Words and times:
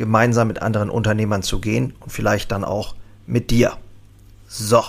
gemeinsam 0.00 0.48
mit 0.48 0.62
anderen 0.62 0.90
Unternehmern 0.90 1.42
zu 1.42 1.60
gehen 1.60 1.92
und 2.00 2.10
vielleicht 2.10 2.50
dann 2.50 2.64
auch 2.64 2.96
mit 3.26 3.50
dir. 3.50 3.74
So. 4.48 4.82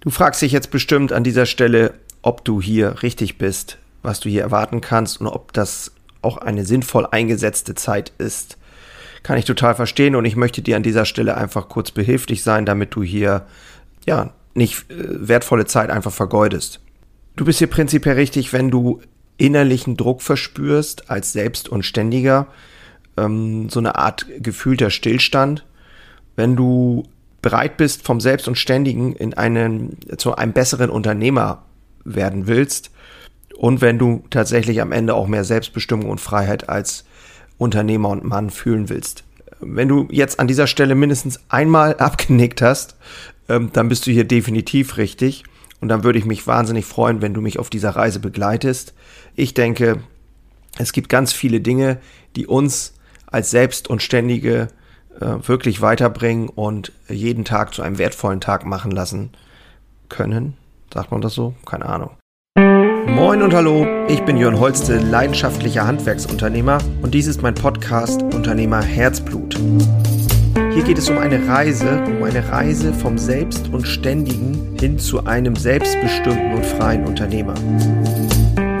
Du 0.00 0.10
fragst 0.10 0.40
dich 0.40 0.52
jetzt 0.52 0.70
bestimmt 0.70 1.12
an 1.12 1.24
dieser 1.24 1.46
Stelle, 1.46 1.94
ob 2.22 2.44
du 2.44 2.62
hier 2.62 3.02
richtig 3.02 3.38
bist, 3.38 3.78
was 4.02 4.20
du 4.20 4.28
hier 4.28 4.42
erwarten 4.42 4.80
kannst 4.80 5.20
und 5.20 5.26
ob 5.26 5.52
das 5.52 5.92
auch 6.22 6.38
eine 6.38 6.64
sinnvoll 6.64 7.06
eingesetzte 7.10 7.74
Zeit 7.74 8.12
ist. 8.18 8.56
Kann 9.24 9.36
ich 9.36 9.44
total 9.44 9.74
verstehen 9.74 10.14
und 10.14 10.24
ich 10.24 10.36
möchte 10.36 10.62
dir 10.62 10.76
an 10.76 10.84
dieser 10.84 11.04
Stelle 11.04 11.36
einfach 11.36 11.68
kurz 11.68 11.90
behilflich 11.90 12.44
sein, 12.44 12.64
damit 12.64 12.94
du 12.94 13.02
hier 13.02 13.46
ja 14.06 14.30
nicht 14.54 14.88
äh, 14.90 15.28
wertvolle 15.28 15.66
Zeit 15.66 15.90
einfach 15.90 16.12
vergeudest. 16.12 16.80
Du 17.34 17.44
bist 17.44 17.58
hier 17.58 17.68
prinzipiell 17.68 18.14
richtig, 18.14 18.52
wenn 18.52 18.70
du 18.70 19.00
innerlichen 19.38 19.96
Druck 19.96 20.22
verspürst 20.22 21.10
als 21.10 21.32
Selbst 21.32 21.68
und 21.68 21.84
Ständiger, 21.84 22.46
ähm, 23.16 23.68
so 23.68 23.80
eine 23.80 23.96
Art 23.96 24.26
gefühlter 24.40 24.90
Stillstand. 24.90 25.64
Wenn 26.36 26.56
du 26.56 27.04
bereit 27.42 27.76
bist, 27.76 28.04
vom 28.04 28.20
Selbst 28.20 28.48
und 28.48 28.58
Ständigen 28.58 29.14
in 29.14 29.34
einen, 29.34 29.98
zu 30.18 30.34
einem 30.34 30.52
besseren 30.52 30.90
Unternehmer 30.90 31.62
werden 32.04 32.46
willst 32.46 32.90
und 33.56 33.80
wenn 33.80 33.98
du 33.98 34.24
tatsächlich 34.30 34.80
am 34.80 34.92
Ende 34.92 35.14
auch 35.14 35.26
mehr 35.26 35.44
Selbstbestimmung 35.44 36.10
und 36.10 36.20
Freiheit 36.20 36.68
als 36.68 37.04
Unternehmer 37.58 38.10
und 38.10 38.24
Mann 38.24 38.50
fühlen 38.50 38.88
willst. 38.88 39.24
Wenn 39.60 39.88
du 39.88 40.08
jetzt 40.10 40.38
an 40.38 40.46
dieser 40.46 40.66
Stelle 40.66 40.94
mindestens 40.94 41.40
einmal 41.48 41.94
abgenickt 41.98 42.60
hast, 42.60 42.96
ähm, 43.48 43.70
dann 43.72 43.88
bist 43.88 44.06
du 44.06 44.10
hier 44.10 44.24
definitiv 44.24 44.98
richtig. 44.98 45.44
Und 45.80 45.88
dann 45.88 46.04
würde 46.04 46.18
ich 46.18 46.24
mich 46.24 46.46
wahnsinnig 46.46 46.84
freuen, 46.84 47.22
wenn 47.22 47.34
du 47.34 47.40
mich 47.40 47.58
auf 47.58 47.70
dieser 47.70 47.90
Reise 47.90 48.18
begleitest. 48.18 48.94
Ich 49.34 49.54
denke, 49.54 50.00
es 50.78 50.92
gibt 50.92 51.08
ganz 51.08 51.32
viele 51.32 51.60
Dinge, 51.60 51.98
die 52.34 52.46
uns 52.46 52.94
als 53.36 53.50
selbst 53.50 53.88
und 53.88 54.00
ständige 54.00 54.68
äh, 55.20 55.26
wirklich 55.46 55.82
weiterbringen 55.82 56.48
und 56.48 56.92
jeden 57.06 57.44
Tag 57.44 57.74
zu 57.74 57.82
einem 57.82 57.98
wertvollen 57.98 58.40
Tag 58.40 58.64
machen 58.64 58.90
lassen 58.90 59.30
können. 60.08 60.54
Sagt 60.92 61.12
man 61.12 61.20
das 61.20 61.34
so? 61.34 61.52
Keine 61.66 61.84
Ahnung. 61.84 62.12
Moin 63.06 63.42
und 63.42 63.52
hallo, 63.52 63.86
ich 64.08 64.22
bin 64.22 64.38
Jörn 64.38 64.58
Holste, 64.58 64.96
leidenschaftlicher 64.98 65.86
Handwerksunternehmer 65.86 66.78
und 67.02 67.12
dies 67.12 67.26
ist 67.26 67.42
mein 67.42 67.54
Podcast 67.54 68.22
Unternehmer 68.22 68.82
Herzblut. 68.82 69.58
Hier 70.72 70.82
geht 70.82 70.96
es 70.96 71.10
um 71.10 71.18
eine 71.18 71.46
Reise, 71.46 72.04
um 72.06 72.22
eine 72.22 72.48
Reise 72.48 72.94
vom 72.94 73.18
Selbst 73.18 73.68
und 73.68 73.86
Ständigen 73.86 74.76
hin 74.80 74.98
zu 74.98 75.26
einem 75.26 75.56
selbstbestimmten 75.56 76.54
und 76.54 76.64
freien 76.64 77.04
Unternehmer. 77.04 77.54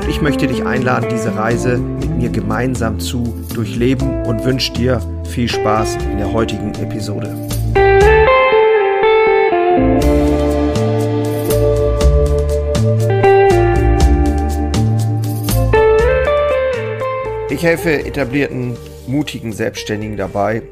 Ich 0.08 0.22
möchte 0.22 0.46
dich 0.46 0.64
einladen, 0.64 1.08
diese 1.10 1.34
Reise 1.34 1.78
mit 1.78 2.10
mir 2.10 2.28
gemeinsam 2.30 3.00
zu 3.00 3.44
durchleben 3.52 4.24
und 4.24 4.44
wünsche 4.44 4.72
dir 4.72 5.00
viel 5.28 5.48
Spaß 5.48 5.96
in 6.12 6.18
der 6.18 6.32
heutigen 6.32 6.72
Episode. 6.74 7.34
Ich 17.50 17.64
helfe 17.64 18.04
etablierten, 18.04 18.76
mutigen 19.06 19.52
Selbstständigen 19.52 20.16
dabei, 20.16 20.62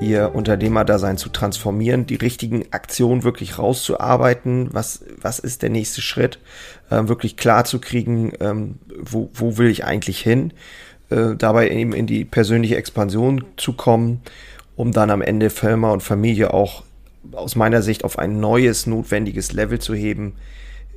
ihr 0.00 0.34
Unternehmerdasein 0.34 1.18
zu 1.18 1.28
transformieren, 1.28 2.06
die 2.06 2.14
richtigen 2.14 2.64
Aktionen 2.72 3.22
wirklich 3.22 3.58
rauszuarbeiten, 3.58 4.68
was, 4.72 5.04
was 5.20 5.38
ist 5.38 5.62
der 5.62 5.70
nächste 5.70 6.00
Schritt, 6.00 6.38
äh, 6.90 7.06
wirklich 7.06 7.36
klar 7.36 7.64
zu 7.64 7.80
kriegen, 7.80 8.32
ähm, 8.40 8.78
wo, 8.98 9.30
wo 9.34 9.58
will 9.58 9.68
ich 9.68 9.84
eigentlich 9.84 10.20
hin, 10.20 10.52
äh, 11.10 11.36
dabei 11.36 11.70
eben 11.70 11.92
in 11.92 12.06
die 12.06 12.24
persönliche 12.24 12.76
Expansion 12.76 13.44
zu 13.56 13.74
kommen, 13.74 14.22
um 14.76 14.92
dann 14.92 15.10
am 15.10 15.22
Ende 15.22 15.50
Firma 15.50 15.90
und 15.90 16.02
Familie 16.02 16.54
auch 16.54 16.82
aus 17.32 17.54
meiner 17.54 17.82
Sicht 17.82 18.04
auf 18.04 18.18
ein 18.18 18.40
neues, 18.40 18.86
notwendiges 18.86 19.52
Level 19.52 19.78
zu 19.78 19.94
heben, 19.94 20.34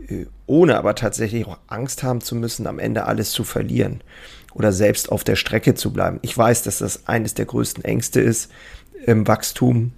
äh, 0.07 0.25
ohne 0.45 0.77
aber 0.77 0.95
tatsächlich 0.95 1.45
auch 1.45 1.57
Angst 1.67 2.03
haben 2.03 2.21
zu 2.21 2.35
müssen, 2.35 2.67
am 2.67 2.79
Ende 2.79 3.05
alles 3.05 3.31
zu 3.31 3.43
verlieren 3.43 4.01
oder 4.53 4.71
selbst 4.71 5.11
auf 5.11 5.23
der 5.23 5.35
Strecke 5.35 5.75
zu 5.75 5.91
bleiben. 5.91 6.19
Ich 6.21 6.37
weiß, 6.37 6.63
dass 6.63 6.77
das 6.77 7.07
eines 7.07 7.33
der 7.33 7.45
größten 7.45 7.83
Ängste 7.83 8.21
ist, 8.21 8.51
im 9.05 9.27
Wachstum 9.27 9.91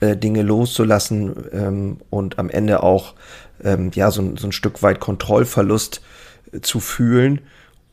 äh, 0.00 0.16
Dinge 0.16 0.42
loszulassen 0.42 1.34
ähm, 1.52 1.96
und 2.10 2.38
am 2.38 2.50
Ende 2.50 2.82
auch 2.82 3.14
ähm, 3.62 3.90
ja 3.94 4.10
so, 4.10 4.36
so, 4.36 4.48
ein 4.48 4.52
Stück 4.52 4.82
weit 4.82 5.00
Kontrollverlust 5.00 6.02
äh, 6.52 6.60
zu 6.60 6.80
fühlen. 6.80 7.40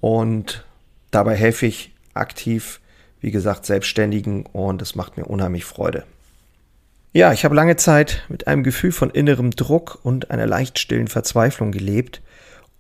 Und 0.02 0.66
dabei 1.12 1.36
helfe 1.36 1.66
ich 1.66 1.94
aktiv, 2.14 2.82
wie 3.22 3.32
gesagt, 3.32 3.66
Selbstständigen 3.66 4.46
und 4.46 4.82
es 4.82 4.96
macht 4.96 5.18
mir 5.18 5.26
unheimlich 5.26 5.66
Freude. 5.66 6.04
Ja, 7.14 7.32
ich 7.32 7.46
habe 7.46 7.56
lange 7.56 7.76
Zeit 7.76 8.24
mit 8.28 8.48
einem 8.48 8.64
Gefühl 8.64 8.92
von 8.92 9.12
innerem 9.12 9.52
Druck 9.52 10.00
und 10.04 10.32
einer 10.32 10.48
leicht 10.48 10.80
stillen 10.80 11.08
Verzweiflung 11.08 11.72
gelebt 11.72 12.22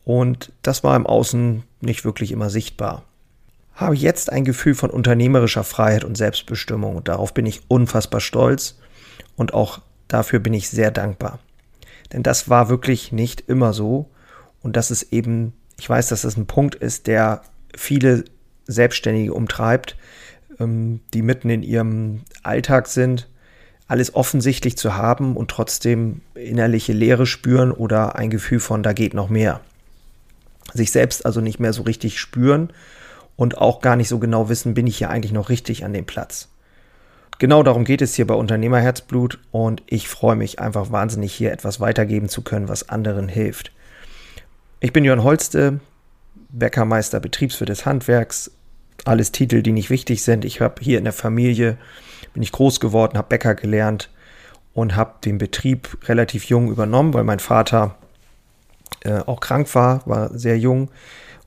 und 0.04 0.52
das 0.64 0.84
war 0.84 0.96
im 0.96 1.06
Außen 1.06 1.64
nicht 1.82 2.04
wirklich 2.04 2.32
immer 2.32 2.50
sichtbar 2.50 3.04
habe 3.76 3.96
jetzt 3.96 4.32
ein 4.32 4.46
Gefühl 4.46 4.76
von 4.76 4.90
unternehmerischer 4.90 5.64
Freiheit 5.64 6.04
und 6.04 6.16
Selbstbestimmung 6.16 6.96
und 6.96 7.08
darauf 7.08 7.34
bin 7.34 7.46
ich 7.46 7.62
unfassbar 7.68 8.22
stolz 8.22 8.78
und 9.36 9.54
auch 9.54 9.82
dafür 10.08 10.40
bin 10.40 10.54
ich 10.54 10.70
sehr 10.70 10.92
dankbar. 10.92 11.40
Denn 12.12 12.24
das 12.24 12.50
war 12.50 12.70
wirklich 12.70 13.12
nicht 13.12 13.42
immer 13.48 13.74
so 13.74 14.10
und 14.62 14.76
das 14.76 14.92
ist 14.92 15.12
eben, 15.12 15.54
ich 15.80 15.90
weiß, 15.90 16.10
dass 16.10 16.22
das 16.22 16.38
ein 16.38 16.46
Punkt 16.46 16.76
ist, 16.76 17.08
der 17.08 17.42
viele 17.76 18.26
Selbstständige 18.68 19.34
umtreibt, 19.34 19.98
ähm, 20.60 21.02
die 21.14 21.24
mitten 21.24 21.50
in 21.50 21.64
ihrem 21.64 22.22
Alltag 22.44 22.88
sind, 22.88 23.28
alles 23.88 24.16
offensichtlich 24.16 24.78
zu 24.78 24.96
haben 24.96 25.36
und 25.36 25.50
trotzdem 25.50 26.22
innerliche 26.36 26.94
Leere 26.94 27.26
spüren 27.26 27.72
oder 27.72 28.16
ein 28.16 28.30
Gefühl 28.30 28.60
von, 28.60 28.84
da 28.84 28.94
geht 28.94 29.14
noch 29.14 29.30
mehr. 29.30 29.62
Sich 30.74 30.92
selbst 30.92 31.26
also 31.26 31.42
nicht 31.42 31.60
mehr 31.60 31.74
so 31.74 31.84
richtig 31.84 32.20
spüren 32.20 32.72
und 33.36 33.58
auch 33.58 33.82
gar 33.82 33.96
nicht 33.96 34.10
so 34.10 34.20
genau 34.20 34.50
wissen, 34.50 34.74
bin 34.74 34.88
ich 34.88 34.98
hier 34.98 35.10
eigentlich 35.10 35.32
noch 35.32 35.50
richtig 35.50 35.86
an 35.86 35.94
dem 35.94 36.06
Platz. 36.06 36.50
Genau 37.40 37.64
darum 37.64 37.84
geht 37.84 38.02
es 38.02 38.16
hier 38.16 38.28
bei 38.28 38.36
Unternehmerherzblut 38.36 39.40
und 39.52 39.82
ich 39.88 40.08
freue 40.08 40.36
mich 40.36 40.60
einfach 40.60 40.92
wahnsinnig 40.92 41.34
hier 41.34 41.52
etwas 41.52 41.80
weitergeben 41.80 42.30
zu 42.30 42.42
können, 42.42 42.70
was 42.70 42.90
anderen 42.90 43.28
hilft. 43.28 43.72
Ich 44.80 44.94
bin 44.94 45.04
Jörn 45.04 45.24
Holste, 45.24 45.80
Bäckermeister 46.50 47.20
Betriebswirt 47.20 47.70
des 47.70 47.86
Handwerks, 47.86 48.52
alles 49.06 49.32
Titel, 49.32 49.64
die 49.64 49.72
nicht 49.72 49.90
wichtig 49.90 50.24
sind. 50.24 50.46
Ich 50.46 50.62
habe 50.62 50.82
hier 50.82 50.98
in 50.98 51.04
der 51.04 51.14
Familie, 51.14 51.78
bin 52.34 52.44
ich 52.44 52.52
groß 52.52 52.80
geworden, 52.80 53.18
habe 53.18 53.30
Bäcker 53.30 53.56
gelernt 53.56 54.10
und 54.74 54.96
habe 54.96 55.16
den 55.26 55.38
Betrieb 55.38 55.98
relativ 56.08 56.46
jung 56.46 56.70
übernommen, 56.70 57.14
weil 57.14 57.24
mein 57.24 57.40
Vater 57.40 57.96
äh, 59.04 59.20
auch 59.20 59.40
krank 59.40 59.74
war, 59.76 60.02
war 60.06 60.38
sehr 60.38 60.58
jung 60.58 60.90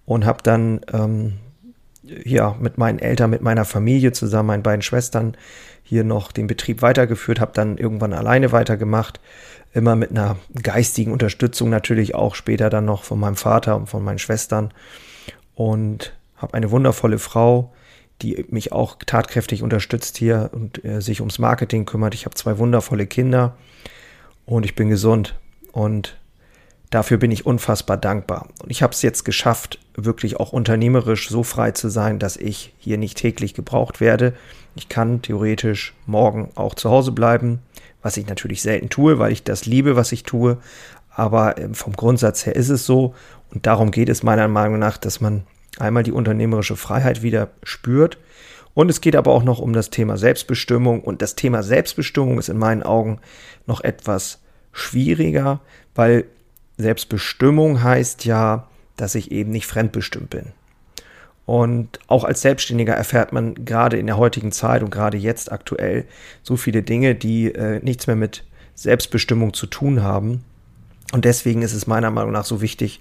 und 0.04 0.24
habe 0.26 0.42
dann 0.42 0.80
ähm, 0.92 1.34
ja, 2.24 2.56
mit 2.60 2.78
meinen 2.78 2.98
Eltern, 2.98 3.30
mit 3.30 3.42
meiner 3.42 3.64
Familie 3.64 4.12
zusammen, 4.12 4.48
meinen 4.48 4.62
beiden 4.62 4.82
Schwestern 4.82 5.36
hier 5.82 6.04
noch 6.04 6.32
den 6.32 6.46
Betrieb 6.46 6.82
weitergeführt, 6.82 7.40
habe 7.40 7.52
dann 7.54 7.78
irgendwann 7.78 8.12
alleine 8.12 8.52
weitergemacht, 8.52 9.20
immer 9.72 9.94
mit 9.94 10.10
einer 10.10 10.36
geistigen 10.62 11.12
Unterstützung 11.12 11.70
natürlich 11.70 12.14
auch 12.14 12.34
später 12.34 12.70
dann 12.70 12.84
noch 12.84 13.04
von 13.04 13.20
meinem 13.20 13.36
Vater 13.36 13.76
und 13.76 13.88
von 13.88 14.02
meinen 14.02 14.18
Schwestern 14.18 14.72
und 15.54 16.16
habe 16.36 16.54
eine 16.54 16.70
wundervolle 16.70 17.18
Frau, 17.18 17.72
die 18.22 18.46
mich 18.48 18.72
auch 18.72 18.96
tatkräftig 19.04 19.62
unterstützt 19.62 20.16
hier 20.16 20.50
und 20.52 20.84
äh, 20.84 21.00
sich 21.00 21.20
ums 21.20 21.38
Marketing 21.38 21.84
kümmert. 21.84 22.14
Ich 22.14 22.24
habe 22.24 22.34
zwei 22.34 22.58
wundervolle 22.58 23.06
Kinder 23.06 23.56
und 24.46 24.64
ich 24.64 24.74
bin 24.74 24.88
gesund 24.88 25.38
und 25.72 26.16
Dafür 26.90 27.16
bin 27.16 27.32
ich 27.32 27.44
unfassbar 27.44 27.96
dankbar. 27.96 28.48
Und 28.62 28.70
ich 28.70 28.82
habe 28.82 28.92
es 28.92 29.02
jetzt 29.02 29.24
geschafft, 29.24 29.78
wirklich 29.96 30.38
auch 30.38 30.52
unternehmerisch 30.52 31.28
so 31.28 31.42
frei 31.42 31.72
zu 31.72 31.88
sein, 31.88 32.18
dass 32.18 32.36
ich 32.36 32.74
hier 32.78 32.96
nicht 32.96 33.18
täglich 33.18 33.54
gebraucht 33.54 34.00
werde. 34.00 34.34
Ich 34.76 34.88
kann 34.88 35.22
theoretisch 35.22 35.94
morgen 36.06 36.50
auch 36.54 36.74
zu 36.74 36.90
Hause 36.90 37.12
bleiben, 37.12 37.60
was 38.02 38.16
ich 38.16 38.28
natürlich 38.28 38.62
selten 38.62 38.88
tue, 38.88 39.18
weil 39.18 39.32
ich 39.32 39.42
das 39.42 39.66
liebe, 39.66 39.96
was 39.96 40.12
ich 40.12 40.22
tue. 40.22 40.58
Aber 41.10 41.58
ähm, 41.58 41.74
vom 41.74 41.94
Grundsatz 41.94 42.46
her 42.46 42.54
ist 42.54 42.68
es 42.68 42.86
so. 42.86 43.14
Und 43.52 43.66
darum 43.66 43.90
geht 43.90 44.08
es 44.08 44.22
meiner 44.22 44.48
Meinung 44.48 44.78
nach, 44.78 44.96
dass 44.96 45.20
man 45.20 45.44
einmal 45.78 46.02
die 46.02 46.12
unternehmerische 46.12 46.76
Freiheit 46.76 47.22
wieder 47.22 47.50
spürt 47.62 48.18
Und 48.74 48.90
es 48.90 49.00
geht 49.00 49.16
aber 49.16 49.32
auch 49.32 49.42
noch 49.42 49.58
um 49.58 49.72
das 49.72 49.90
Thema 49.90 50.18
Selbstbestimmung. 50.18 51.00
Und 51.00 51.20
das 51.20 51.34
Thema 51.34 51.62
Selbstbestimmung 51.62 52.38
ist 52.38 52.48
in 52.48 52.58
meinen 52.58 52.82
Augen 52.82 53.18
noch 53.66 53.80
etwas 53.80 54.40
schwieriger, 54.72 55.60
weil 55.94 56.26
Selbstbestimmung 56.78 57.82
heißt 57.82 58.24
ja, 58.24 58.68
dass 58.96 59.14
ich 59.14 59.30
eben 59.30 59.50
nicht 59.50 59.66
fremdbestimmt 59.66 60.30
bin. 60.30 60.52
Und 61.46 62.00
auch 62.08 62.24
als 62.24 62.42
Selbstständiger 62.42 62.94
erfährt 62.94 63.32
man 63.32 63.64
gerade 63.64 63.96
in 63.98 64.06
der 64.06 64.16
heutigen 64.16 64.50
Zeit 64.50 64.82
und 64.82 64.90
gerade 64.90 65.16
jetzt 65.16 65.52
aktuell 65.52 66.04
so 66.42 66.56
viele 66.56 66.82
Dinge, 66.82 67.14
die 67.14 67.54
äh, 67.54 67.78
nichts 67.82 68.08
mehr 68.08 68.16
mit 68.16 68.42
Selbstbestimmung 68.74 69.54
zu 69.54 69.66
tun 69.66 70.02
haben. 70.02 70.44
Und 71.12 71.24
deswegen 71.24 71.62
ist 71.62 71.72
es 71.72 71.86
meiner 71.86 72.10
Meinung 72.10 72.32
nach 72.32 72.44
so 72.44 72.60
wichtig, 72.60 73.00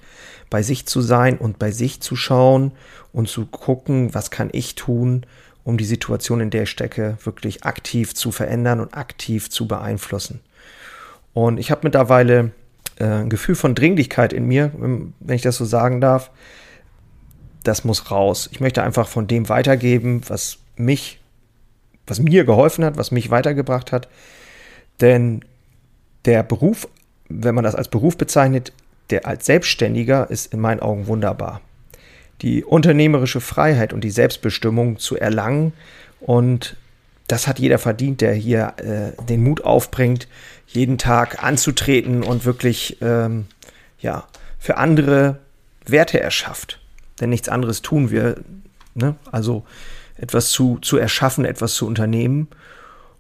bei 0.52 0.62
sich 0.62 0.86
zu 0.86 1.02
sein 1.02 1.40
und 1.40 1.58
bei 1.58 1.72
sich 1.72 2.02
zu 2.02 2.16
schauen 2.16 2.72
und 3.12 3.28
zu 3.28 3.48
gucken, 3.48 4.14
was 4.14 4.30
kann 4.30 4.50
ich 4.52 4.76
tun, 4.76 5.26
um 5.64 5.78
die 5.78 5.86
Situation, 5.86 6.40
in 6.40 6.52
der 6.52 6.64
ich 6.64 6.70
stecke, 6.70 7.18
wirklich 7.24 7.64
aktiv 7.64 8.14
zu 8.14 8.32
verändern 8.32 8.80
und 8.80 8.96
aktiv 8.96 9.50
zu 9.50 9.68
beeinflussen. 9.68 10.42
Und 11.34 11.58
ich 11.58 11.72
habe 11.72 11.82
mittlerweile 11.84 12.52
äh, 13.00 13.06
ein 13.06 13.30
Gefühl 13.30 13.56
von 13.56 13.76
Dringlichkeit 13.76 14.34
in 14.34 14.48
mir, 14.48 14.72
wenn 14.74 15.36
ich 15.36 15.42
das 15.42 15.58
so 15.58 15.66
sagen 15.66 16.02
darf. 16.02 16.32
Das 17.64 17.84
muss 17.84 18.12
raus. 18.12 18.50
Ich 18.52 18.60
möchte 18.60 18.84
einfach 18.84 19.08
von 19.08 19.28
dem 19.28 19.50
weitergeben, 19.50 20.22
was 20.28 20.60
mich, 20.76 21.20
was 22.06 22.20
mir 22.20 22.46
geholfen 22.46 22.86
hat, 22.86 22.98
was 22.98 23.12
mich 23.12 23.32
weitergebracht 23.32 23.92
hat. 23.92 24.08
Denn 25.02 25.44
der 26.26 26.44
Beruf, 26.44 26.88
wenn 27.28 27.56
man 27.56 27.64
das 27.64 27.76
als 27.76 27.88
Beruf 27.88 28.18
bezeichnet, 28.18 28.72
der 29.10 29.28
als 29.28 29.46
Selbstständiger 29.46 30.30
ist 30.30 30.54
in 30.54 30.60
meinen 30.60 30.80
Augen 30.80 31.08
wunderbar. 31.08 31.62
Die 32.42 32.64
unternehmerische 32.64 33.42
Freiheit 33.42 33.94
und 33.94 34.04
die 34.04 34.12
Selbstbestimmung 34.12 35.00
zu 35.00 35.18
erlangen 35.18 35.74
und 36.20 36.76
das 37.28 37.48
hat 37.48 37.60
jeder 37.60 37.80
verdient, 37.80 38.22
der 38.22 38.34
hier 38.34 38.74
äh, 38.78 39.24
den 39.26 39.44
Mut 39.44 39.64
aufbringt, 39.64 40.28
jeden 40.68 40.98
Tag 40.98 41.44
anzutreten 41.44 42.24
und 42.24 42.46
wirklich 42.46 42.98
ähm, 43.02 43.48
ja, 44.00 44.28
für 44.60 44.78
andere 44.78 45.40
Werte 45.86 46.20
erschafft. 46.20 46.80
Denn 47.20 47.30
nichts 47.30 47.50
anderes 47.50 47.82
tun 47.82 48.12
wir. 48.12 48.38
Ne? 48.94 49.16
Also 49.32 49.66
etwas 50.18 50.52
zu, 50.52 50.78
zu 50.80 50.98
erschaffen, 50.98 51.46
etwas 51.46 51.74
zu 51.74 51.86
unternehmen 51.88 52.48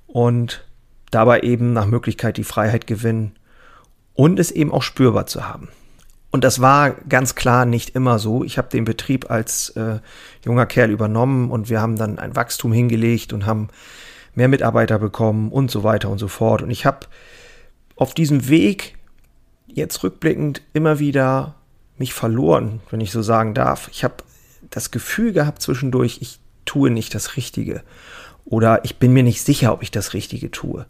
und 0.07 0.65
dabei 1.11 1.41
eben 1.41 1.73
nach 1.73 1.85
Möglichkeit 1.85 2.37
die 2.37 2.43
Freiheit 2.43 2.87
gewinnen 2.87 3.35
und 4.13 4.39
es 4.39 4.51
eben 4.51 4.71
auch 4.71 4.83
spürbar 4.83 5.25
zu 5.25 5.47
haben. 5.47 5.69
Und 6.35 6.43
das 6.43 6.59
war 6.59 6.91
ganz 7.07 7.35
klar 7.35 7.63
nicht 7.63 7.95
immer 7.95 8.19
so. 8.19 8.43
Ich 8.43 8.57
habe 8.57 8.67
den 8.67 8.83
Betrieb 8.83 9.31
als 9.31 9.69
äh, 9.69 9.99
junger 10.43 10.65
Kerl 10.65 10.91
übernommen 10.91 11.49
und 11.49 11.69
wir 11.69 11.79
haben 11.79 11.95
dann 11.95 12.19
ein 12.19 12.35
Wachstum 12.35 12.73
hingelegt 12.73 13.31
und 13.31 13.45
haben 13.45 13.69
mehr 14.33 14.49
Mitarbeiter 14.49 14.99
bekommen 14.99 15.49
und 15.49 15.71
so 15.71 15.85
weiter 15.85 16.09
und 16.09 16.17
so 16.17 16.27
fort. 16.27 16.61
Und 16.61 16.71
ich 16.71 16.85
habe 16.85 17.07
auf 17.95 18.13
diesem 18.13 18.49
Weg 18.49 18.97
jetzt 19.65 20.03
rückblickend 20.03 20.61
immer 20.73 20.99
wieder 20.99 21.55
mich 21.97 22.13
verloren, 22.13 22.81
wenn 22.89 22.99
ich 22.99 23.11
so 23.11 23.21
sagen 23.21 23.53
darf. 23.53 23.87
Ich 23.93 24.03
habe 24.03 24.15
das 24.69 24.91
Gefühl 24.91 25.31
gehabt 25.31 25.61
zwischendurch, 25.61 26.17
ich 26.19 26.41
tue 26.65 26.89
nicht 26.89 27.15
das 27.15 27.37
Richtige 27.37 27.81
oder 28.43 28.83
ich 28.83 28.97
bin 28.97 29.13
mir 29.13 29.23
nicht 29.23 29.41
sicher, 29.41 29.71
ob 29.71 29.81
ich 29.83 29.89
das 29.89 30.13
Richtige 30.13 30.51
tue. 30.51 30.85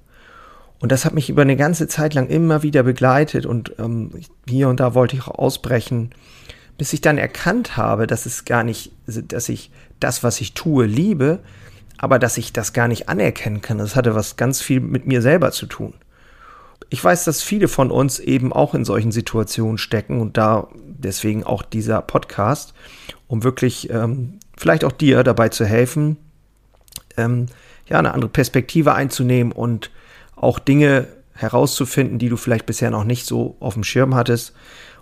Und 0.79 0.91
das 0.91 1.05
hat 1.05 1.13
mich 1.13 1.29
über 1.29 1.41
eine 1.41 1.55
ganze 1.55 1.87
Zeit 1.87 2.13
lang 2.13 2.27
immer 2.27 2.63
wieder 2.63 2.83
begleitet 2.83 3.45
und 3.45 3.73
ähm, 3.79 4.11
hier 4.47 4.67
und 4.69 4.79
da 4.79 4.93
wollte 4.93 5.15
ich 5.15 5.23
auch 5.23 5.39
ausbrechen, 5.39 6.11
bis 6.77 6.93
ich 6.93 7.01
dann 7.01 7.17
erkannt 7.17 7.77
habe, 7.77 8.07
dass 8.07 8.25
es 8.25 8.45
gar 8.45 8.63
nicht, 8.63 8.91
dass 9.07 9.49
ich 9.49 9.71
das, 9.99 10.23
was 10.23 10.41
ich 10.41 10.53
tue, 10.53 10.85
liebe, 10.85 11.39
aber 11.97 12.19
dass 12.19 12.37
ich 12.37 12.51
das 12.51 12.73
gar 12.73 12.87
nicht 12.87 13.07
anerkennen 13.07 13.61
kann. 13.61 13.77
Das 13.77 13.95
hatte 13.95 14.15
was 14.15 14.35
ganz 14.35 14.61
viel 14.61 14.81
mit 14.81 15.07
mir 15.07 15.21
selber 15.21 15.51
zu 15.51 15.65
tun. 15.65 15.93
Ich 16.89 17.03
weiß, 17.03 17.23
dass 17.23 17.41
viele 17.41 17.67
von 17.67 17.89
uns 17.89 18.19
eben 18.19 18.53
auch 18.53 18.73
in 18.73 18.85
solchen 18.85 19.11
Situationen 19.11 19.77
stecken 19.77 20.19
und 20.19 20.37
da 20.37 20.67
deswegen 20.73 21.43
auch 21.43 21.63
dieser 21.63 22.01
Podcast, 22.01 22.73
um 23.27 23.43
wirklich 23.43 23.89
ähm, 23.89 24.39
vielleicht 24.57 24.83
auch 24.83 24.91
dir 24.91 25.23
dabei 25.23 25.49
zu 25.49 25.65
helfen, 25.65 26.17
ähm, 27.17 27.47
ja, 27.87 27.99
eine 27.99 28.13
andere 28.13 28.29
Perspektive 28.29 28.93
einzunehmen 28.93 29.51
und 29.51 29.89
auch 30.35 30.59
Dinge 30.59 31.07
herauszufinden, 31.33 32.19
die 32.19 32.29
du 32.29 32.37
vielleicht 32.37 32.65
bisher 32.65 32.91
noch 32.91 33.03
nicht 33.03 33.25
so 33.25 33.55
auf 33.59 33.73
dem 33.73 33.83
Schirm 33.83 34.15
hattest, 34.15 34.53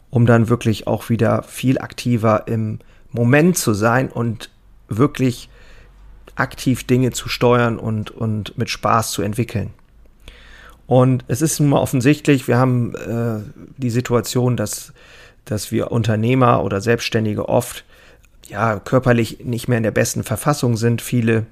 um 0.10 0.26
dann 0.26 0.50
wirklich 0.50 0.88
auch 0.88 1.10
wieder 1.10 1.44
viel 1.44 1.80
aktiver 1.80 2.48
im 2.48 2.80
Moment 3.12 3.58
zu 3.58 3.74
sein 3.74 4.10
und 4.10 4.50
wirklich 4.88 5.50
aktiv 6.36 6.84
Dinge 6.86 7.12
zu 7.12 7.30
steuern 7.30 7.78
und, 7.78 8.12
und 8.12 8.58
mit 8.58 8.70
Spaß 8.70 9.12
zu 9.12 9.22
entwickeln. 9.22 9.72
Und 10.88 11.24
es 11.28 11.42
ist 11.42 11.60
nun 11.60 11.70
mal 11.70 11.80
offensichtlich, 11.80 12.48
wir 12.48 12.58
haben 12.58 12.94
äh, 12.96 13.40
die 13.78 13.90
Situation, 13.90 14.58
dass, 14.58 14.94
dass 15.46 15.72
wir 15.72 15.92
Unternehmer 15.92 16.64
oder 16.64 16.82
Selbstständige 16.82 17.48
oft 17.48 17.86
ja 18.48 18.80
körperlich 18.80 19.46
nicht 19.46 19.68
mehr 19.68 19.78
in 19.78 19.84
der 19.84 19.92
besten 19.92 20.24
Verfassung 20.24 20.76
sind. 20.76 21.02
Viele 21.02 21.46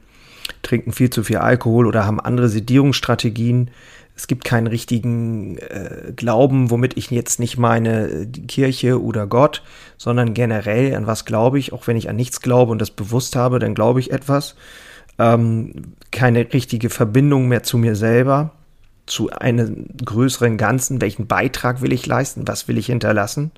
trinken 0.61 0.91
viel 0.91 1.09
zu 1.09 1.23
viel 1.23 1.37
Alkohol 1.37 1.87
oder 1.87 2.05
haben 2.05 2.19
andere 2.19 2.49
Sedierungsstrategien. 2.49 3.71
Es 4.15 4.27
gibt 4.27 4.43
keinen 4.43 4.67
richtigen 4.67 5.57
äh, 5.57 6.13
Glauben, 6.15 6.69
womit 6.69 6.97
ich 6.97 7.09
jetzt 7.09 7.39
nicht 7.39 7.57
meine 7.57 8.07
äh, 8.07 8.27
die 8.27 8.45
Kirche 8.45 9.01
oder 9.01 9.25
Gott, 9.25 9.63
sondern 9.97 10.33
generell 10.33 10.95
an 10.95 11.07
was 11.07 11.25
glaube 11.25 11.59
ich, 11.59 11.73
auch 11.73 11.87
wenn 11.87 11.97
ich 11.97 12.09
an 12.09 12.15
nichts 12.15 12.41
glaube 12.41 12.71
und 12.71 12.79
das 12.79 12.91
bewusst 12.91 13.35
habe, 13.35 13.59
dann 13.59 13.73
glaube 13.73 13.99
ich 13.99 14.11
etwas. 14.11 14.55
Ähm, 15.17 15.93
keine 16.11 16.53
richtige 16.53 16.89
Verbindung 16.89 17.47
mehr 17.47 17.63
zu 17.63 17.77
mir 17.77 17.95
selber, 17.95 18.51
zu 19.05 19.29
einem 19.29 19.87
größeren 20.03 20.57
Ganzen. 20.57 21.01
Welchen 21.01 21.27
Beitrag 21.27 21.81
will 21.81 21.93
ich 21.93 22.05
leisten? 22.05 22.47
Was 22.47 22.67
will 22.67 22.77
ich 22.77 22.87
hinterlassen? 22.87 23.51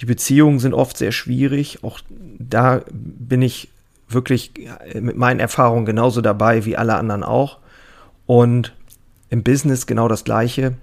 Die 0.00 0.06
Beziehungen 0.06 0.58
sind 0.58 0.74
oft 0.74 0.96
sehr 0.96 1.12
schwierig. 1.12 1.82
Auch 1.82 2.00
da 2.10 2.82
bin 2.90 3.42
ich 3.42 3.68
wirklich 4.08 4.52
mit 4.94 5.16
meinen 5.16 5.40
Erfahrungen 5.40 5.84
genauso 5.84 6.20
dabei 6.20 6.64
wie 6.64 6.76
alle 6.76 6.96
anderen 6.96 7.22
auch. 7.22 7.58
Und 8.26 8.74
im 9.30 9.42
Business 9.42 9.86
genau 9.86 10.08
das 10.08 10.24
Gleiche. 10.24 10.74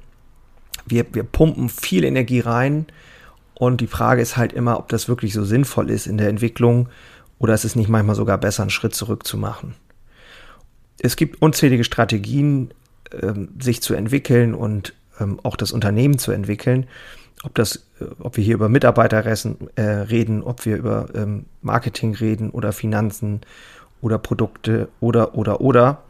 Wir, 0.86 1.06
wir 1.14 1.24
pumpen 1.24 1.70
viel 1.70 2.04
Energie 2.04 2.40
rein 2.40 2.86
und 3.56 3.82
die 3.82 3.88
Frage 3.88 4.22
ist 4.22 4.38
halt 4.38 4.54
immer, 4.54 4.78
ob 4.78 4.90
das 4.90 5.08
wirklich 5.08 5.34
so 5.34 5.44
sinnvoll 5.44 5.90
ist 5.90 6.06
in 6.06 6.18
der 6.18 6.30
Entwicklung 6.30 6.90
oder 7.40 7.54
ist 7.54 7.66
es 7.66 7.76
nicht 7.76 7.90
manchmal 7.90 8.16
sogar 8.16 8.38
besser, 8.38 8.64
einen 8.64 8.70
Schritt 8.70 8.94
zurück 8.94 9.26
zu 9.26 9.38
machen. 9.38 9.76
Es 11.00 11.16
gibt 11.16 11.42
unzählige 11.42 11.84
Strategien, 11.84 12.74
ähm, 13.22 13.50
sich 13.60 13.82
zu 13.82 13.94
entwickeln 13.94 14.54
und 14.54 14.94
ähm, 15.20 15.40
auch 15.44 15.56
das 15.56 15.72
Unternehmen 15.72 16.18
zu 16.18 16.32
entwickeln. 16.32 16.88
Ob, 17.44 17.54
das, 17.56 17.88
äh, 18.00 18.06
ob 18.20 18.38
wir 18.38 18.44
hier 18.44 18.56
über 18.56 18.70
Mitarbeiter 18.70 19.26
äh, 19.26 19.82
reden, 19.82 20.44
ob 20.44 20.66
wir 20.66 20.78
über 20.78 21.08
ähm, 21.16 21.46
Marketing 21.62 22.16
reden 22.16 22.50
oder 22.50 22.72
Finanzen 22.74 23.42
oder 24.02 24.18
Produkte 24.18 24.90
oder, 25.00 25.36
oder, 25.36 25.62
oder. 25.62 26.04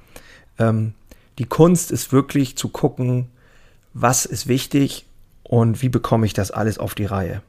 Ähm, 0.60 0.94
die 1.38 1.46
Kunst 1.46 1.92
ist 1.92 2.12
wirklich 2.12 2.58
zu 2.58 2.70
gucken, 2.70 3.28
was 3.94 4.26
ist 4.26 4.48
wichtig 4.48 5.06
und 5.44 5.82
wie 5.82 5.90
bekomme 5.90 6.26
ich 6.26 6.34
das 6.34 6.52
alles 6.52 6.78
auf 6.78 6.96
die 6.96 7.06
Reihe. 7.06 7.42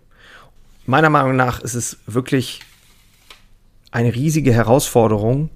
Meiner 0.86 1.10
Meinung 1.10 1.36
nach 1.36 1.60
ist 1.60 1.74
es 1.74 1.98
wirklich 2.06 2.60
eine 3.90 4.14
riesige 4.14 4.52
Herausforderung 4.52 5.50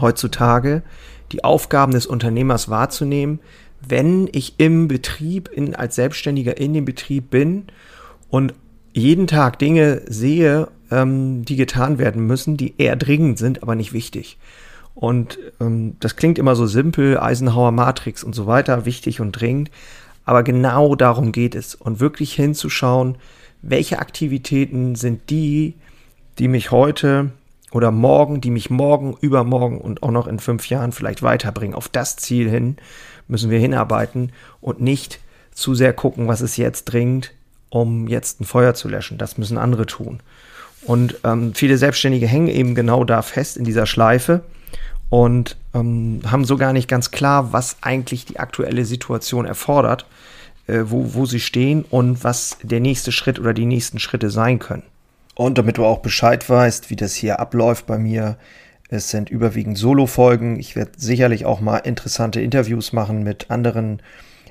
heutzutage, 0.00 0.82
die 1.32 1.44
Aufgaben 1.44 1.92
des 1.92 2.06
Unternehmers 2.06 2.68
wahrzunehmen, 2.68 3.40
wenn 3.86 4.28
ich 4.32 4.54
im 4.58 4.88
Betrieb, 4.88 5.48
in, 5.48 5.74
als 5.74 5.94
Selbstständiger 5.94 6.56
in 6.58 6.74
dem 6.74 6.84
Betrieb 6.84 7.30
bin 7.30 7.64
und 8.28 8.54
jeden 8.92 9.26
Tag 9.26 9.58
Dinge 9.58 10.02
sehe, 10.06 10.68
ähm, 10.90 11.44
die 11.44 11.56
getan 11.56 11.98
werden 11.98 12.26
müssen, 12.26 12.56
die 12.56 12.74
eher 12.78 12.96
dringend 12.96 13.38
sind, 13.38 13.62
aber 13.62 13.74
nicht 13.74 13.92
wichtig. 13.92 14.38
Und 14.94 15.38
ähm, 15.60 15.96
das 16.00 16.16
klingt 16.16 16.38
immer 16.38 16.56
so 16.56 16.66
simpel, 16.66 17.18
Eisenhower 17.18 17.72
Matrix 17.72 18.24
und 18.24 18.34
so 18.34 18.46
weiter, 18.46 18.84
wichtig 18.84 19.20
und 19.20 19.32
dringend. 19.32 19.70
Aber 20.24 20.42
genau 20.42 20.94
darum 20.94 21.32
geht 21.32 21.54
es. 21.54 21.74
Und 21.74 22.00
wirklich 22.00 22.34
hinzuschauen, 22.34 23.16
welche 23.62 23.98
Aktivitäten 23.98 24.94
sind 24.94 25.30
die, 25.30 25.74
die 26.38 26.48
mich 26.48 26.70
heute 26.70 27.30
oder 27.72 27.90
morgen, 27.90 28.40
die 28.40 28.50
mich 28.50 28.68
morgen, 28.70 29.16
übermorgen 29.20 29.80
und 29.80 30.02
auch 30.02 30.10
noch 30.10 30.26
in 30.26 30.38
fünf 30.38 30.68
Jahren 30.68 30.92
vielleicht 30.92 31.22
weiterbringen. 31.22 31.74
Auf 31.74 31.88
das 31.88 32.16
Ziel 32.16 32.50
hin 32.50 32.76
müssen 33.30 33.50
wir 33.50 33.58
hinarbeiten 33.58 34.32
und 34.60 34.80
nicht 34.80 35.20
zu 35.52 35.74
sehr 35.74 35.92
gucken, 35.92 36.28
was 36.28 36.40
ist 36.40 36.56
jetzt 36.56 36.84
dringend, 36.84 37.32
um 37.68 38.08
jetzt 38.08 38.40
ein 38.40 38.44
Feuer 38.44 38.74
zu 38.74 38.88
löschen. 38.88 39.18
Das 39.18 39.38
müssen 39.38 39.58
andere 39.58 39.86
tun. 39.86 40.20
Und 40.82 41.16
ähm, 41.24 41.54
viele 41.54 41.78
Selbstständige 41.78 42.26
hängen 42.26 42.48
eben 42.48 42.74
genau 42.74 43.04
da 43.04 43.22
fest 43.22 43.56
in 43.56 43.64
dieser 43.64 43.86
Schleife 43.86 44.42
und 45.10 45.56
ähm, 45.74 46.20
haben 46.26 46.44
so 46.44 46.56
gar 46.56 46.72
nicht 46.72 46.88
ganz 46.88 47.10
klar, 47.10 47.52
was 47.52 47.76
eigentlich 47.82 48.24
die 48.24 48.38
aktuelle 48.38 48.84
Situation 48.84 49.44
erfordert, 49.44 50.06
äh, 50.66 50.80
wo, 50.84 51.14
wo 51.14 51.26
sie 51.26 51.40
stehen 51.40 51.84
und 51.90 52.24
was 52.24 52.56
der 52.62 52.80
nächste 52.80 53.12
Schritt 53.12 53.38
oder 53.38 53.52
die 53.52 53.66
nächsten 53.66 53.98
Schritte 53.98 54.30
sein 54.30 54.58
können. 54.58 54.84
Und 55.34 55.58
damit 55.58 55.78
du 55.78 55.84
auch 55.84 55.98
Bescheid 55.98 56.48
weißt, 56.48 56.90
wie 56.90 56.96
das 56.96 57.14
hier 57.14 57.40
abläuft 57.40 57.86
bei 57.86 57.98
mir, 57.98 58.36
Es 58.92 59.08
sind 59.08 59.30
überwiegend 59.30 59.78
Solo-Folgen. 59.78 60.58
Ich 60.58 60.74
werde 60.74 60.92
sicherlich 60.96 61.44
auch 61.44 61.60
mal 61.60 61.78
interessante 61.78 62.40
Interviews 62.40 62.92
machen 62.92 63.22
mit 63.22 63.48
anderen 63.48 64.02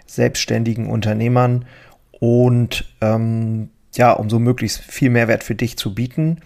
selbstständigen 0.08 0.90
Unternehmern 0.90 1.66
und 2.12 2.86
ähm, 3.02 3.70
ja, 3.96 4.14
um 4.14 4.30
so 4.30 4.40
möglichst 4.40 4.80
viel 4.80 5.10
Mehrwert 5.10 5.44
für 5.44 5.56
dich 5.56 5.78
zu 5.78 5.94
bieten. 5.94 6.40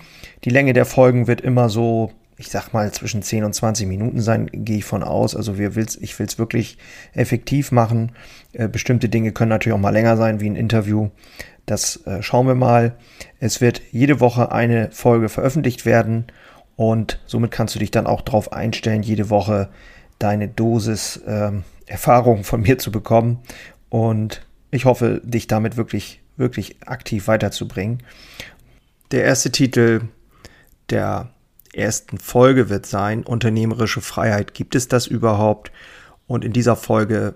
Die 0.43 0.50
Länge 0.50 0.73
der 0.73 0.85
Folgen 0.85 1.27
wird 1.27 1.41
immer 1.41 1.69
so, 1.69 2.12
ich 2.35 2.50
sag 2.50 2.73
mal, 2.73 2.91
zwischen 2.91 3.21
10 3.21 3.43
und 3.43 3.53
20 3.53 3.88
Minuten 3.88 4.21
sein, 4.21 4.50
gehe 4.51 4.77
ich 4.77 4.85
von 4.85 5.03
aus. 5.03 5.35
Also 5.35 5.59
wir 5.59 5.75
will's, 5.75 5.95
ich 5.95 6.17
will 6.17 6.25
es 6.25 6.39
wirklich 6.39 6.79
effektiv 7.13 7.71
machen. 7.71 8.13
Äh, 8.53 8.69
bestimmte 8.69 9.07
Dinge 9.07 9.33
können 9.33 9.50
natürlich 9.50 9.75
auch 9.75 9.81
mal 9.81 9.91
länger 9.91 10.17
sein, 10.17 10.39
wie 10.39 10.50
ein 10.50 10.55
Interview. 10.55 11.09
Das 11.67 11.97
äh, 12.07 12.23
schauen 12.23 12.47
wir 12.47 12.55
mal. 12.55 12.95
Es 13.39 13.62
wird 13.62 13.83
jede 13.91 14.19
Woche 14.19 14.51
eine 14.51 14.89
Folge 14.91 15.29
veröffentlicht 15.29 15.85
werden 15.85 16.25
und 16.75 17.20
somit 17.25 17.51
kannst 17.51 17.75
du 17.75 17.80
dich 17.80 17.92
dann 17.92 18.08
auch 18.08 18.22
darauf 18.22 18.51
einstellen, 18.51 19.03
jede 19.03 19.30
Woche 19.30 19.70
deine 20.20 20.48
Dosis 20.48 21.22
ähm, 21.27 21.63
Erfahrung 21.86 22.44
von 22.44 22.62
mir 22.62 22.77
zu 22.77 22.92
bekommen. 22.92 23.39
Und 23.89 24.46
ich 24.72 24.86
hoffe, 24.86 25.22
dich 25.24 25.48
damit 25.48 25.77
wirklich, 25.77 26.22
wirklich 26.38 26.77
aktiv 26.86 27.27
weiterzubringen. 27.27 28.01
Der 29.12 29.24
erste 29.24 29.51
Titel 29.51 30.01
der 30.89 31.30
ersten 31.74 32.18
Folge 32.18 32.70
wird 32.70 32.86
sein, 32.86 33.24
Unternehmerische 33.24 34.01
Freiheit. 34.01 34.53
Gibt 34.53 34.75
es 34.75 34.88
das 34.88 35.08
überhaupt? 35.08 35.72
Und 36.27 36.46
in 36.46 36.53
dieser 36.53 36.75
Folge 36.75 37.36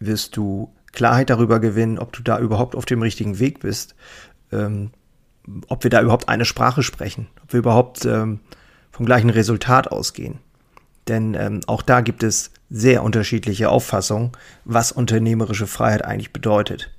wirst 0.00 0.36
du 0.36 0.72
Klarheit 0.92 1.30
darüber 1.30 1.60
gewinnen, 1.60 1.98
ob 1.98 2.12
du 2.12 2.22
da 2.22 2.38
überhaupt 2.38 2.76
auf 2.76 2.84
dem 2.84 3.02
richtigen 3.02 3.38
Weg 3.38 3.60
bist, 3.60 3.94
ähm, 4.52 4.90
ob 5.68 5.82
wir 5.84 5.90
da 5.90 6.00
überhaupt 6.00 6.28
eine 6.28 6.44
Sprache 6.44 6.82
sprechen, 6.82 7.26
ob 7.42 7.52
wir 7.52 7.58
überhaupt 7.58 8.04
ähm, 8.04 8.40
vom 8.94 9.06
gleichen 9.06 9.30
Resultat 9.30 9.90
ausgehen. 9.90 10.38
Denn 11.08 11.34
ähm, 11.34 11.60
auch 11.66 11.82
da 11.82 12.00
gibt 12.00 12.22
es 12.22 12.52
sehr 12.70 13.02
unterschiedliche 13.02 13.68
Auffassungen, 13.68 14.30
was 14.64 14.92
unternehmerische 14.92 15.66
Freiheit 15.66 16.04
eigentlich 16.04 16.32
bedeutet. 16.32 16.90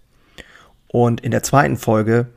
Und 0.89 1.21
in 1.21 1.31
der 1.31 1.41
zweiten 1.41 1.77
Folge, 1.77 2.27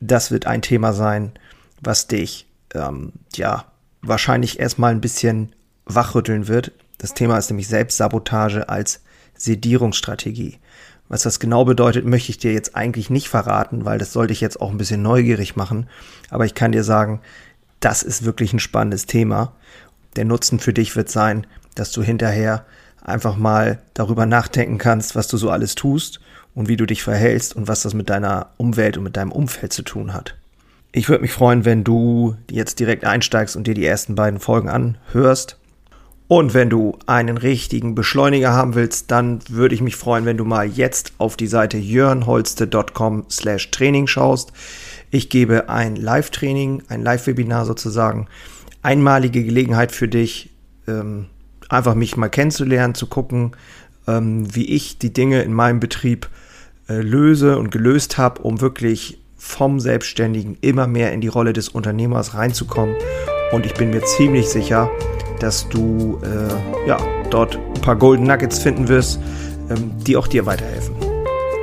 das 0.00 0.32
wird 0.32 0.46
ein 0.46 0.62
Thema 0.62 0.92
sein, 0.92 1.32
was 1.80 2.08
dich, 2.08 2.46
ähm, 2.74 3.12
ja, 3.36 3.66
wahrscheinlich 4.02 4.58
erstmal 4.58 4.90
ein 4.90 5.00
bisschen 5.00 5.54
wachrütteln 5.86 6.48
wird. 6.48 6.72
Das 6.98 7.14
Thema 7.14 7.38
ist 7.38 7.50
nämlich 7.50 7.68
Selbstsabotage 7.68 8.68
als 8.68 9.00
Sedierungsstrategie. 9.36 10.58
Was 11.08 11.22
das 11.22 11.38
genau 11.38 11.64
bedeutet, 11.64 12.04
möchte 12.04 12.30
ich 12.30 12.38
dir 12.38 12.52
jetzt 12.52 12.74
eigentlich 12.74 13.10
nicht 13.10 13.28
verraten, 13.28 13.84
weil 13.84 13.98
das 13.98 14.12
sollte 14.12 14.32
ich 14.32 14.40
jetzt 14.40 14.60
auch 14.60 14.70
ein 14.70 14.78
bisschen 14.78 15.02
neugierig 15.02 15.54
machen. 15.54 15.88
Aber 16.30 16.46
ich 16.46 16.54
kann 16.54 16.72
dir 16.72 16.82
sagen, 16.82 17.20
das 17.84 18.02
ist 18.02 18.24
wirklich 18.24 18.52
ein 18.52 18.60
spannendes 18.60 19.06
Thema. 19.06 19.52
Der 20.16 20.24
Nutzen 20.24 20.58
für 20.58 20.72
dich 20.72 20.96
wird 20.96 21.10
sein, 21.10 21.46
dass 21.74 21.92
du 21.92 22.02
hinterher 22.02 22.64
einfach 23.02 23.36
mal 23.36 23.78
darüber 23.92 24.24
nachdenken 24.26 24.78
kannst, 24.78 25.14
was 25.14 25.28
du 25.28 25.36
so 25.36 25.50
alles 25.50 25.74
tust 25.74 26.20
und 26.54 26.68
wie 26.68 26.76
du 26.76 26.86
dich 26.86 27.02
verhältst 27.02 27.54
und 27.54 27.68
was 27.68 27.82
das 27.82 27.92
mit 27.92 28.08
deiner 28.08 28.50
Umwelt 28.56 28.96
und 28.96 29.04
mit 29.04 29.16
deinem 29.16 29.32
Umfeld 29.32 29.72
zu 29.72 29.82
tun 29.82 30.14
hat. 30.14 30.34
Ich 30.92 31.08
würde 31.08 31.22
mich 31.22 31.32
freuen, 31.32 31.64
wenn 31.64 31.84
du 31.84 32.36
jetzt 32.50 32.78
direkt 32.80 33.04
einsteigst 33.04 33.56
und 33.56 33.66
dir 33.66 33.74
die 33.74 33.84
ersten 33.84 34.14
beiden 34.14 34.40
Folgen 34.40 34.68
anhörst. 34.68 35.58
Und 36.26 36.54
wenn 36.54 36.70
du 36.70 36.96
einen 37.06 37.36
richtigen 37.36 37.94
Beschleuniger 37.94 38.52
haben 38.52 38.74
willst, 38.74 39.10
dann 39.10 39.40
würde 39.48 39.74
ich 39.74 39.82
mich 39.82 39.96
freuen, 39.96 40.24
wenn 40.24 40.38
du 40.38 40.44
mal 40.44 40.66
jetzt 40.66 41.12
auf 41.18 41.36
die 41.36 41.48
Seite 41.48 41.76
jörnholste.com 41.76 43.26
slash 43.28 43.70
Training 43.72 44.06
schaust. 44.06 44.52
Ich 45.14 45.28
gebe 45.28 45.68
ein 45.68 45.94
Live-Training, 45.94 46.82
ein 46.88 47.04
Live-Webinar 47.04 47.66
sozusagen, 47.66 48.26
einmalige 48.82 49.44
Gelegenheit 49.44 49.92
für 49.92 50.08
dich, 50.08 50.50
ähm, 50.88 51.26
einfach 51.68 51.94
mich 51.94 52.16
mal 52.16 52.28
kennenzulernen, 52.28 52.96
zu 52.96 53.06
gucken, 53.06 53.52
ähm, 54.08 54.52
wie 54.56 54.64
ich 54.64 54.98
die 54.98 55.12
Dinge 55.12 55.42
in 55.42 55.52
meinem 55.52 55.78
Betrieb 55.78 56.28
äh, 56.88 56.94
löse 56.94 57.58
und 57.58 57.70
gelöst 57.70 58.18
habe, 58.18 58.42
um 58.42 58.60
wirklich 58.60 59.18
vom 59.36 59.78
Selbstständigen 59.78 60.58
immer 60.62 60.88
mehr 60.88 61.12
in 61.12 61.20
die 61.20 61.28
Rolle 61.28 61.52
des 61.52 61.68
Unternehmers 61.68 62.34
reinzukommen. 62.34 62.96
Und 63.52 63.66
ich 63.66 63.74
bin 63.74 63.90
mir 63.90 64.02
ziemlich 64.02 64.48
sicher, 64.48 64.90
dass 65.38 65.68
du 65.68 66.18
äh, 66.24 66.88
ja, 66.88 66.98
dort 67.30 67.56
ein 67.56 67.80
paar 67.82 67.94
Golden 67.94 68.24
Nuggets 68.24 68.58
finden 68.58 68.88
wirst, 68.88 69.20
ähm, 69.70 69.92
die 70.04 70.16
auch 70.16 70.26
dir 70.26 70.44
weiterhelfen. 70.44 71.03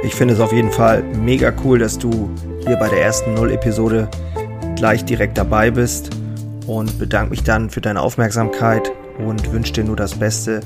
Ich 0.03 0.15
finde 0.15 0.33
es 0.33 0.39
auf 0.39 0.51
jeden 0.51 0.71
Fall 0.71 1.03
mega 1.03 1.53
cool, 1.63 1.77
dass 1.77 1.99
du 1.99 2.31
hier 2.65 2.75
bei 2.77 2.89
der 2.89 3.03
ersten 3.03 3.35
Null-Episode 3.35 4.09
gleich 4.75 5.05
direkt 5.05 5.37
dabei 5.37 5.69
bist 5.69 6.09
und 6.65 6.97
bedanke 6.97 7.29
mich 7.29 7.43
dann 7.43 7.69
für 7.69 7.81
deine 7.81 8.01
Aufmerksamkeit 8.01 8.91
und 9.19 9.51
wünsche 9.51 9.73
dir 9.73 9.83
nur 9.83 9.95
das 9.95 10.15
Beste. 10.15 10.61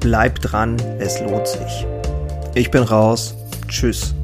Bleib 0.00 0.40
dran, 0.40 0.76
es 0.98 1.20
lohnt 1.20 1.46
sich. 1.46 1.86
Ich 2.54 2.72
bin 2.72 2.82
raus. 2.82 3.36
Tschüss. 3.68 4.14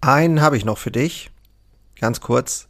Einen 0.00 0.40
habe 0.40 0.56
ich 0.56 0.64
noch 0.64 0.78
für 0.78 0.92
dich. 0.92 1.30
Ganz 1.98 2.20
kurz. 2.20 2.69